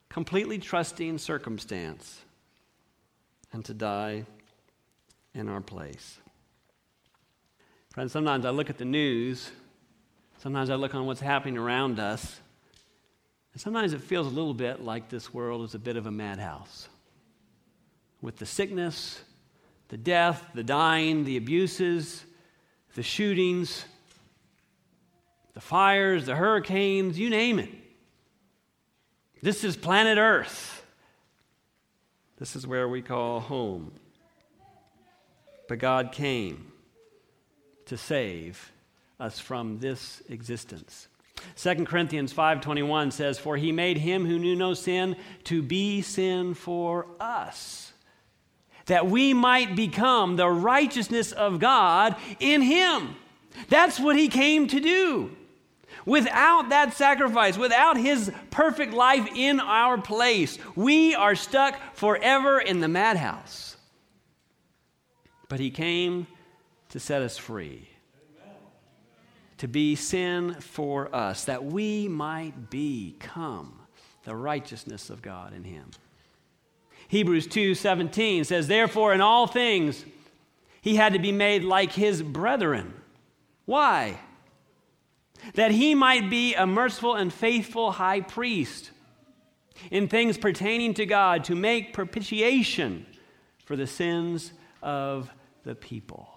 completely 0.09 0.57
trusting 0.57 1.17
circumstance 1.19 2.21
and 3.53 3.63
to 3.65 3.73
die 3.73 4.25
in 5.33 5.47
our 5.47 5.61
place. 5.61 6.17
Friends, 7.91 8.11
sometimes 8.11 8.45
I 8.45 8.49
look 8.49 8.69
at 8.69 8.77
the 8.77 8.85
news, 8.85 9.49
sometimes 10.39 10.69
I 10.69 10.75
look 10.75 10.93
on 10.93 11.05
what's 11.05 11.21
happening 11.21 11.57
around 11.57 11.99
us, 11.99 12.39
and 13.53 13.61
sometimes 13.61 13.93
it 13.93 14.01
feels 14.01 14.27
a 14.27 14.31
little 14.31 14.53
bit 14.53 14.83
like 14.83 15.09
this 15.09 15.33
world 15.33 15.63
is 15.63 15.73
a 15.73 15.79
bit 15.79 15.97
of 15.97 16.05
a 16.05 16.11
madhouse 16.11 16.89
with 18.21 18.37
the 18.37 18.45
sickness, 18.45 19.21
the 19.89 19.97
death, 19.97 20.49
the 20.53 20.63
dying, 20.63 21.23
the 21.23 21.37
abuses, 21.37 22.23
the 22.95 23.03
shootings, 23.03 23.85
the 25.53 25.61
fires, 25.61 26.25
the 26.25 26.35
hurricanes, 26.35 27.17
you 27.17 27.29
name 27.29 27.59
it. 27.59 27.69
This 29.41 29.63
is 29.63 29.77
planet 29.77 30.17
Earth. 30.17 30.85
This 32.37 32.55
is 32.55 32.67
where 32.67 32.87
we 32.87 33.01
call 33.01 33.39
home. 33.39 33.91
But 35.67 35.79
God 35.79 36.11
came 36.11 36.71
to 37.85 37.97
save 37.97 38.71
us 39.19 39.39
from 39.39 39.79
this 39.79 40.21
existence. 40.29 41.07
2 41.55 41.85
Corinthians 41.85 42.33
5:21 42.33 43.11
says 43.11 43.37
for 43.39 43.57
he 43.57 43.71
made 43.71 43.97
him 43.97 44.25
who 44.25 44.39
knew 44.39 44.55
no 44.55 44.73
sin 44.73 45.15
to 45.45 45.61
be 45.61 46.01
sin 46.01 46.53
for 46.53 47.07
us 47.19 47.86
that 48.87 49.07
we 49.07 49.33
might 49.33 49.75
become 49.75 50.35
the 50.35 50.49
righteousness 50.49 51.31
of 51.31 51.59
God 51.59 52.15
in 52.39 52.61
Him. 52.61 53.15
That's 53.69 53.99
what 53.99 54.17
He 54.17 54.27
came 54.27 54.67
to 54.67 54.79
do. 54.79 55.31
Without 56.05 56.69
that 56.69 56.93
sacrifice, 56.93 57.57
without 57.57 57.97
His 57.97 58.31
perfect 58.49 58.93
life 58.93 59.27
in 59.35 59.59
our 59.59 59.97
place, 59.97 60.57
we 60.75 61.13
are 61.13 61.35
stuck 61.35 61.77
forever 61.95 62.59
in 62.59 62.79
the 62.79 62.87
madhouse. 62.87 63.75
But 65.49 65.59
He 65.59 65.69
came 65.69 66.27
to 66.89 66.99
set 66.99 67.21
us 67.21 67.37
free, 67.37 67.89
to 69.57 69.67
be 69.67 69.95
sin 69.95 70.55
for 70.61 71.13
us, 71.13 71.43
that 71.45 71.65
we 71.65 72.07
might 72.07 72.69
become 72.69 73.79
the 74.23 74.35
righteousness 74.35 75.09
of 75.09 75.21
God 75.21 75.53
in 75.53 75.65
Him. 75.65 75.91
Hebrews 77.07 77.47
2:17 77.47 78.43
says, 78.43 78.67
"Therefore 78.67 79.13
in 79.13 79.21
all 79.21 79.47
things 79.47 80.05
he 80.81 80.95
had 80.95 81.13
to 81.13 81.19
be 81.19 81.31
made 81.31 81.63
like 81.63 81.93
his 81.93 82.21
brethren." 82.21 82.93
Why? 83.65 84.19
that 85.53 85.71
he 85.71 85.95
might 85.95 86.29
be 86.29 86.53
a 86.55 86.65
merciful 86.65 87.15
and 87.15 87.31
faithful 87.31 87.91
high 87.91 88.21
priest 88.21 88.91
in 89.91 90.07
things 90.07 90.37
pertaining 90.37 90.93
to 90.95 91.05
God 91.05 91.43
to 91.45 91.55
make 91.55 91.93
propitiation 91.93 93.05
for 93.65 93.75
the 93.75 93.87
sins 93.87 94.51
of 94.81 95.29
the 95.63 95.75
people. 95.75 96.29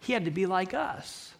He 0.00 0.12
had 0.12 0.24
to 0.24 0.30
be 0.30 0.46
like 0.46 0.72
us 0.72 1.34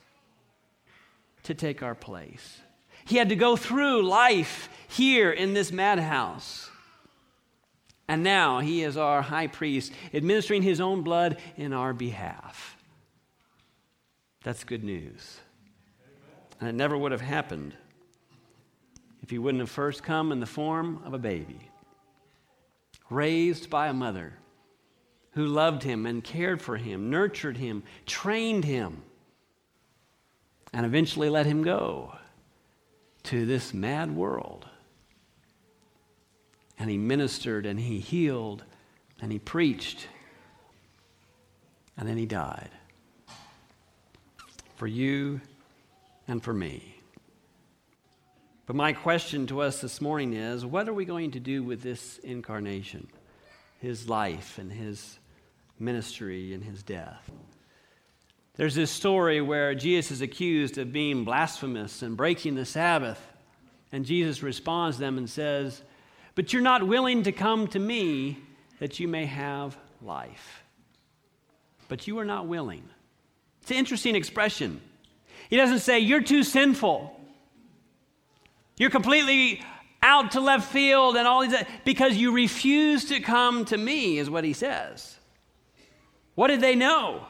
to 1.45 1.55
take 1.55 1.83
our 1.83 1.95
place. 1.95 2.61
He 3.05 3.17
had 3.17 3.29
to 3.29 3.37
go 3.37 3.57
through 3.57 4.03
life 4.03 4.69
here 4.89 5.31
in 5.31 5.55
this 5.55 5.71
madhouse. 5.71 6.71
And 8.09 8.23
now 8.23 8.61
he 8.61 8.83
is 8.83 8.97
our 8.97 9.21
high 9.23 9.49
priest, 9.49 9.93
administering 10.15 10.63
his 10.63 10.81
own 10.81 11.03
blood 11.03 11.39
in 11.57 11.73
our 11.73 11.93
behalf. 11.93 12.77
That's 14.45 14.63
good 14.63 14.85
news. 14.85 15.41
And 16.61 16.69
it 16.69 16.75
never 16.75 16.97
would 16.97 17.13
have 17.13 17.21
happened 17.21 17.75
if 19.23 19.31
he 19.31 19.39
wouldn't 19.39 19.61
have 19.61 19.71
first 19.71 20.05
come 20.05 20.31
in 20.31 20.39
the 20.39 20.47
form 20.47 21.03
of 21.05 21.13
a 21.13 21.19
baby, 21.19 21.71
raised 23.11 23.69
by 23.69 23.89
a 23.89 23.93
mother 23.93 24.35
who 25.33 25.47
loved 25.47 25.83
him 25.83 26.07
and 26.07 26.23
cared 26.23 26.63
for 26.63 26.77
him, 26.77 27.11
nurtured 27.11 27.57
him, 27.57 27.83
trained 28.07 28.65
him, 28.65 29.03
and 30.73 30.87
eventually 30.87 31.29
let 31.29 31.45
him 31.45 31.63
go 31.63 32.15
to 33.25 33.45
this 33.45 33.75
mad 33.75 34.15
world. 34.15 34.67
And 36.79 36.91
he 36.91 36.99
ministered 36.99 37.67
and 37.67 37.81
he 37.81 37.99
healed 37.99 38.65
and 39.21 39.33
he 39.33 39.39
preached. 39.39 40.09
And 41.97 42.09
then 42.09 42.17
he 42.17 42.27
died 42.27 42.71
for 44.77 44.87
you 44.87 45.41
and 46.29 46.43
for 46.43 46.53
me. 46.53 46.95
But 48.67 48.77
my 48.77 48.93
question 48.93 49.47
to 49.47 49.63
us 49.63 49.81
this 49.81 50.01
morning 50.01 50.35
is 50.35 50.67
what 50.67 50.89
are 50.89 50.93
we 50.93 51.05
going 51.05 51.31
to 51.33 51.41
do 51.41 51.63
with 51.63 51.83
this 51.83 52.19
incarnation, 52.19 53.07
his 53.81 54.09
life 54.09 54.59
and 54.59 54.71
his 54.71 55.19
ministry 55.79 56.53
and 56.53 56.65
his 56.65 56.83
death? 56.83 57.31
There's 58.57 58.75
this 58.75 58.91
story 58.91 59.41
where 59.41 59.75
Jesus 59.75 60.13
is 60.13 60.21
accused 60.21 60.79
of 60.79 60.93
being 60.93 61.25
blasphemous 61.25 62.03
and 62.03 62.17
breaking 62.17 62.55
the 62.55 62.65
Sabbath. 62.65 63.21
And 63.93 64.05
Jesus 64.05 64.43
responds 64.43 64.97
to 64.97 65.01
them 65.01 65.19
and 65.19 65.29
says, 65.29 65.83
But 66.37 66.53
you're 66.53 66.63
not 66.63 66.87
willing 66.87 67.25
to 67.25 67.33
come 67.33 67.67
to 67.69 67.81
me 67.81 68.39
that 68.79 69.01
you 69.01 69.09
may 69.09 69.27
have 69.27 69.77
life. 70.01 70.63
But 71.89 72.07
you 72.07 72.19
are 72.21 72.25
not 72.25 72.47
willing. 72.47 72.85
It's 73.63 73.73
an 73.73 73.79
interesting 73.79 74.15
expression. 74.15 74.81
He 75.51 75.57
doesn't 75.57 75.81
say, 75.81 75.99
You're 75.99 76.23
too 76.23 76.45
sinful. 76.45 77.13
You're 78.77 78.91
completely 78.91 79.63
out 80.03 80.33
to 80.33 80.41
left 80.41 80.71
field 80.71 81.17
and 81.17 81.27
all 81.27 81.41
these 81.41 81.59
because 81.85 82.17
you 82.17 82.31
refuse 82.31 83.07
to 83.07 83.19
come 83.21 83.65
to 83.65 83.77
me, 83.77 84.19
is 84.19 84.29
what 84.29 84.45
he 84.45 84.53
says. 84.53 85.17
What 86.35 86.49
did 86.49 86.61
they 86.61 86.75
know? 86.75 87.27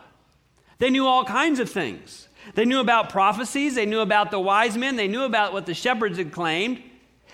They 0.78 0.90
knew 0.90 1.06
all 1.06 1.24
kinds 1.24 1.60
of 1.60 1.70
things. 1.70 2.28
They 2.54 2.64
knew 2.64 2.80
about 2.80 3.10
prophecies, 3.10 3.76
they 3.76 3.86
knew 3.86 4.00
about 4.00 4.30
the 4.30 4.40
wise 4.40 4.76
men, 4.76 4.96
they 4.96 5.08
knew 5.08 5.22
about 5.22 5.52
what 5.52 5.66
the 5.66 5.74
shepherds 5.74 6.18
had 6.18 6.32
claimed. 6.32 6.82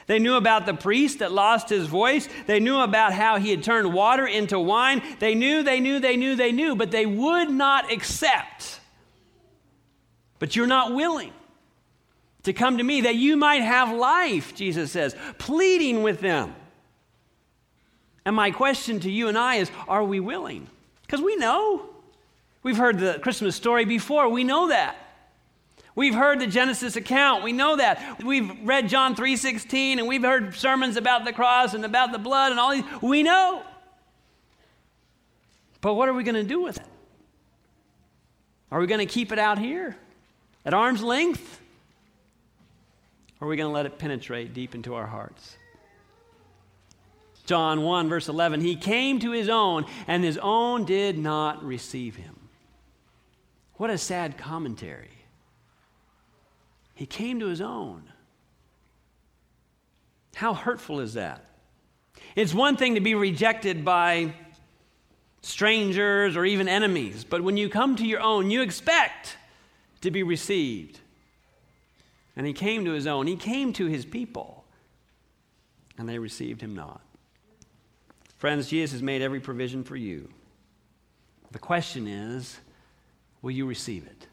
They 0.07 0.19
knew 0.19 0.35
about 0.35 0.67
the 0.67 0.75
priest 0.75 1.21
that 1.21 1.33
lost 1.33 1.69
his 1.69 1.87
voice. 1.87 2.29
They 2.47 2.61
knew 2.61 2.79
about 2.79 3.13
how 3.13 3.39
he 3.39 3.51
had 3.51 3.63
turned 3.63 3.93
water 3.93 4.27
into 4.27 4.59
wine. 4.59 5.03
They 5.19 5.35
knew, 5.35 5.63
they 5.63 5.81
knew, 5.81 6.01
they 6.01 6.17
knew, 6.17 6.35
they 6.35 6.53
knew, 6.53 6.75
but 6.75 6.91
they 6.91 7.07
would 7.07 7.51
not 7.51 7.93
accept. 7.93 8.81
But 10.39 10.57
you're 10.57 10.67
not 10.67 10.95
willing 10.95 11.33
to 12.43 12.53
come 12.53 12.79
to 12.79 12.85
me 12.85 13.03
that 13.03 13.15
you 13.15 13.37
might 13.37 13.63
have 13.63 13.93
life, 13.93 14.55
Jesus 14.55 14.91
says, 14.91 15.15
pleading 15.39 16.03
with 16.03 16.21
them. 16.21 16.55
And 18.25 18.37
my 18.37 18.51
question 18.51 19.01
to 19.01 19.11
you 19.11 19.29
and 19.29 19.39
I 19.39 19.57
is 19.57 19.71
are 19.89 20.05
we 20.05 20.21
willing? 20.21 20.67
Because 21.03 21.21
we 21.21 21.37
know. 21.37 21.89
We've 22.63 22.77
heard 22.77 22.99
the 22.99 23.19
Christmas 23.21 23.57
story 23.57 23.85
before, 23.85 24.29
we 24.29 24.45
know 24.45 24.69
that. 24.69 24.97
We've 25.95 26.15
heard 26.15 26.41
the 26.41 26.47
Genesis 26.47 26.97
account. 26.97 27.45
We 27.45 27.53
know 27.53 27.77
that. 27.77 28.23
We've 28.25 28.51
read 28.65 28.89
John 28.89 29.15
3:16 29.15 29.99
and 29.99 30.09
we've 30.09 30.23
heard 30.23 30.55
sermons 30.55 30.97
about 30.97 31.25
the 31.25 31.33
cross 31.33 31.75
and 31.75 31.85
about 31.85 32.13
the 32.13 32.19
blood 32.19 32.51
and 32.51 32.61
all 32.61 32.73
these. 32.73 32.85
We 33.03 33.23
know. 33.23 33.63
But 35.81 35.95
what 35.95 36.09
are 36.09 36.15
we 36.15 36.23
going 36.23 36.37
to 36.37 36.45
do 36.45 36.63
with 36.63 36.79
it? 36.79 36.87
Are 38.71 38.81
we 38.81 38.87
going 38.87 39.07
to 39.07 39.13
keep 39.13 39.33
it 39.33 39.39
out 39.39 39.59
here 39.59 39.97
at 40.65 40.73
arm's 40.73 41.03
length? 41.03 41.61
Or 43.39 43.47
are 43.47 43.51
we 43.51 43.57
going 43.57 43.69
to 43.69 43.75
let 43.75 43.85
it 43.85 43.99
penetrate 43.99 44.55
deep 44.55 44.75
into 44.75 44.95
our 44.95 45.07
hearts? 45.07 45.57
John 47.45 47.83
1, 47.83 48.09
verse 48.09 48.29
11, 48.29 48.61
he 48.61 48.77
came 48.77 49.19
to 49.19 49.33
his 49.33 49.49
own, 49.49 49.85
and 50.07 50.23
his 50.23 50.39
own 50.39 50.85
did 50.85 51.19
not 51.19 51.63
receive 51.65 52.15
him. 52.15 52.39
What 53.75 53.91
a 53.91 53.99
sad 53.99 54.39
commentary. 54.39 55.11
He 56.95 57.07
came 57.07 57.41
to 57.41 57.47
his 57.47 57.61
own. 57.61 58.05
How 60.35 60.55
hurtful 60.55 61.01
is 61.01 61.15
that? 61.15 61.45
It's 62.35 62.55
one 62.55 62.77
thing 62.77 62.95
to 62.95 63.01
be 63.01 63.15
rejected 63.15 63.85
by 63.85 64.35
strangers 65.43 66.37
or 66.37 66.45
even 66.45 66.69
enemies, 66.69 67.25
but 67.25 67.43
when 67.43 67.57
you 67.57 67.69
come 67.69 67.97
to 67.97 68.07
your 68.07 68.21
own, 68.21 68.51
you 68.51 68.63
expect 68.63 69.37
to 70.01 70.11
be 70.11 70.23
received. 70.23 71.01
And 72.37 72.47
he 72.47 72.53
came 72.53 72.85
to 72.87 72.93
his 72.93 73.07
own, 73.07 73.27
he 73.27 73.37
came 73.37 73.73
to 73.75 73.87
his 73.87 74.05
people, 74.05 74.65
and 75.99 76.09
they 76.09 76.19
received 76.19 76.61
him 76.61 76.75
not. 76.75 77.01
Friends, 78.39 78.69
Jesus 78.69 78.93
has 78.93 79.03
made 79.03 79.23
every 79.23 79.41
provision 79.41 79.85
for 79.85 79.97
you. 79.97 80.29
The 81.53 81.59
question 81.59 82.09
is 82.09 82.59
will 83.43 83.51
you 83.51 83.67
receive 83.67 84.07
it? 84.07 84.27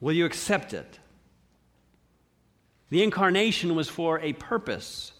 Will 0.00 0.12
you 0.12 0.26
accept 0.26 0.74
it? 0.74 0.98
The 2.94 3.02
incarnation 3.02 3.74
was 3.74 3.88
for 3.88 4.20
a 4.20 4.34
purpose. 4.34 5.10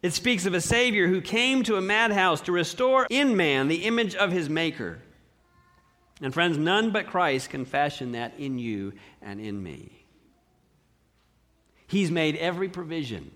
It 0.00 0.14
speaks 0.14 0.46
of 0.46 0.54
a 0.54 0.62
Savior 0.62 1.08
who 1.08 1.20
came 1.20 1.62
to 1.64 1.76
a 1.76 1.82
madhouse 1.82 2.40
to 2.40 2.52
restore 2.52 3.06
in 3.10 3.36
man 3.36 3.68
the 3.68 3.84
image 3.84 4.14
of 4.14 4.32
his 4.32 4.48
Maker. 4.48 4.98
And 6.22 6.32
friends, 6.32 6.56
none 6.56 6.90
but 6.90 7.06
Christ 7.06 7.50
can 7.50 7.66
fashion 7.66 8.12
that 8.12 8.32
in 8.38 8.58
you 8.58 8.94
and 9.20 9.42
in 9.42 9.62
me. 9.62 10.06
He's 11.86 12.10
made 12.10 12.34
every 12.36 12.70
provision. 12.70 13.30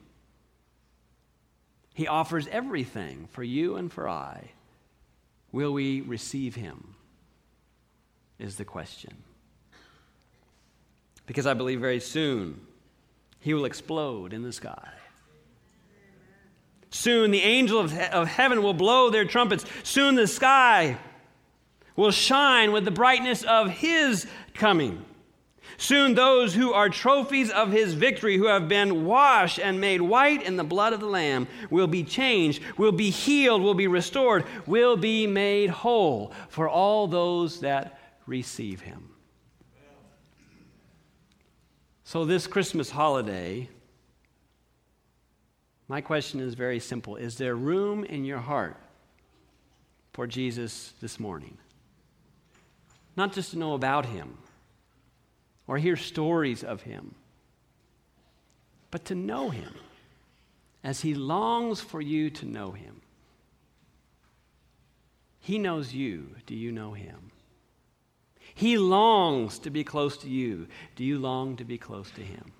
He 1.92 2.08
offers 2.08 2.48
everything 2.50 3.28
for 3.32 3.42
you 3.42 3.76
and 3.76 3.92
for 3.92 4.08
I. 4.08 4.52
Will 5.52 5.74
we 5.74 6.00
receive 6.00 6.54
him? 6.54 6.94
Is 8.38 8.56
the 8.56 8.64
question. 8.64 9.22
Because 11.26 11.46
I 11.46 11.52
believe 11.52 11.80
very 11.80 12.00
soon 12.00 12.62
he 13.40 13.54
will 13.54 13.64
explode 13.64 14.32
in 14.32 14.42
the 14.42 14.52
sky. 14.52 14.88
Soon 16.90 17.30
the 17.30 17.42
angel 17.42 17.78
of, 17.78 17.92
he- 17.92 17.98
of 17.98 18.28
heaven 18.28 18.62
will 18.62 18.74
blow 18.74 19.10
their 19.10 19.24
trumpets. 19.24 19.64
Soon 19.82 20.14
the 20.14 20.26
sky 20.26 20.96
will 21.96 22.10
shine 22.10 22.72
with 22.72 22.84
the 22.84 22.90
brightness 22.90 23.42
of 23.42 23.70
his 23.70 24.26
coming. 24.54 25.04
Soon 25.76 26.14
those 26.14 26.54
who 26.54 26.72
are 26.72 26.88
trophies 26.88 27.50
of 27.50 27.70
his 27.70 27.94
victory, 27.94 28.36
who 28.36 28.46
have 28.46 28.68
been 28.68 29.04
washed 29.04 29.60
and 29.60 29.80
made 29.80 30.00
white 30.00 30.42
in 30.42 30.56
the 30.56 30.64
blood 30.64 30.92
of 30.92 31.00
the 31.00 31.06
Lamb, 31.06 31.46
will 31.70 31.86
be 31.86 32.02
changed, 32.02 32.62
will 32.76 32.92
be 32.92 33.10
healed, 33.10 33.62
will 33.62 33.74
be 33.74 33.86
restored, 33.86 34.44
will 34.66 34.96
be 34.96 35.26
made 35.26 35.70
whole 35.70 36.32
for 36.48 36.68
all 36.68 37.06
those 37.06 37.60
that 37.60 38.00
receive 38.26 38.80
him. 38.80 39.10
So, 42.08 42.24
this 42.24 42.46
Christmas 42.46 42.88
holiday, 42.88 43.68
my 45.88 46.00
question 46.00 46.40
is 46.40 46.54
very 46.54 46.80
simple 46.80 47.16
Is 47.16 47.36
there 47.36 47.54
room 47.54 48.02
in 48.02 48.24
your 48.24 48.38
heart 48.38 48.78
for 50.14 50.26
Jesus 50.26 50.94
this 51.02 51.20
morning? 51.20 51.58
Not 53.14 53.34
just 53.34 53.50
to 53.50 53.58
know 53.58 53.74
about 53.74 54.06
him 54.06 54.38
or 55.66 55.76
hear 55.76 55.96
stories 55.96 56.64
of 56.64 56.80
him, 56.80 57.14
but 58.90 59.04
to 59.04 59.14
know 59.14 59.50
him 59.50 59.74
as 60.82 61.02
he 61.02 61.12
longs 61.12 61.82
for 61.82 62.00
you 62.00 62.30
to 62.30 62.46
know 62.46 62.72
him. 62.72 63.02
He 65.40 65.58
knows 65.58 65.92
you. 65.92 66.28
Do 66.46 66.54
you 66.54 66.72
know 66.72 66.94
him? 66.94 67.27
He 68.58 68.76
longs 68.76 69.60
to 69.60 69.70
be 69.70 69.84
close 69.84 70.16
to 70.16 70.28
you. 70.28 70.66
Do 70.96 71.04
you 71.04 71.20
long 71.20 71.54
to 71.58 71.64
be 71.64 71.78
close 71.78 72.10
to 72.10 72.22
him? 72.22 72.50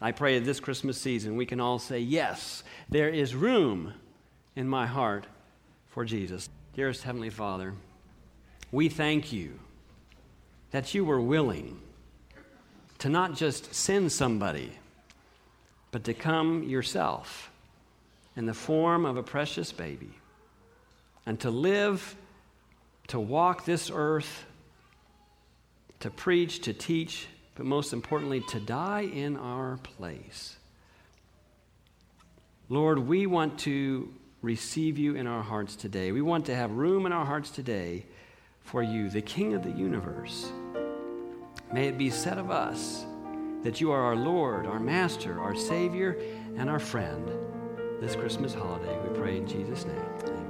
I 0.00 0.10
pray 0.12 0.38
that 0.38 0.46
this 0.46 0.58
Christmas 0.58 0.96
season 0.96 1.36
we 1.36 1.44
can 1.44 1.60
all 1.60 1.78
say, 1.78 1.98
Yes, 1.98 2.64
there 2.88 3.10
is 3.10 3.34
room 3.34 3.92
in 4.56 4.66
my 4.66 4.86
heart 4.86 5.26
for 5.88 6.06
Jesus. 6.06 6.48
Dearest 6.74 7.02
Heavenly 7.02 7.28
Father, 7.28 7.74
we 8.72 8.88
thank 8.88 9.34
you 9.34 9.60
that 10.70 10.94
you 10.94 11.04
were 11.04 11.20
willing 11.20 11.78
to 13.00 13.10
not 13.10 13.34
just 13.34 13.74
send 13.74 14.10
somebody, 14.12 14.72
but 15.90 16.04
to 16.04 16.14
come 16.14 16.62
yourself 16.62 17.50
in 18.34 18.46
the 18.46 18.54
form 18.54 19.04
of 19.04 19.18
a 19.18 19.22
precious 19.22 19.72
baby 19.72 20.14
and 21.26 21.38
to 21.40 21.50
live, 21.50 22.16
to 23.10 23.18
walk 23.18 23.64
this 23.64 23.90
earth, 23.92 24.44
to 25.98 26.10
preach, 26.10 26.60
to 26.62 26.72
teach, 26.72 27.26
but 27.56 27.66
most 27.66 27.92
importantly, 27.92 28.40
to 28.48 28.60
die 28.60 29.02
in 29.02 29.36
our 29.36 29.78
place. 29.78 30.56
Lord, 32.68 33.00
we 33.00 33.26
want 33.26 33.58
to 33.60 34.12
receive 34.42 34.96
you 34.96 35.16
in 35.16 35.26
our 35.26 35.42
hearts 35.42 35.74
today. 35.74 36.12
We 36.12 36.22
want 36.22 36.46
to 36.46 36.54
have 36.54 36.70
room 36.70 37.04
in 37.04 37.10
our 37.10 37.24
hearts 37.24 37.50
today 37.50 38.06
for 38.62 38.80
you, 38.80 39.10
the 39.10 39.22
King 39.22 39.54
of 39.54 39.64
the 39.64 39.72
universe. 39.72 40.52
May 41.72 41.88
it 41.88 41.98
be 41.98 42.10
said 42.10 42.38
of 42.38 42.52
us 42.52 43.04
that 43.64 43.80
you 43.80 43.90
are 43.90 44.00
our 44.00 44.16
Lord, 44.16 44.66
our 44.66 44.78
Master, 44.78 45.40
our 45.40 45.56
Savior, 45.56 46.16
and 46.56 46.70
our 46.70 46.78
friend 46.78 47.28
this 48.00 48.14
Christmas 48.14 48.54
holiday. 48.54 48.96
We 49.06 49.18
pray 49.18 49.36
in 49.36 49.48
Jesus' 49.48 49.84
name. 49.84 50.00
Amen. 50.22 50.49